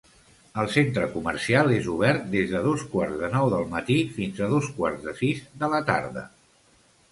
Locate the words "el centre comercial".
0.61-1.69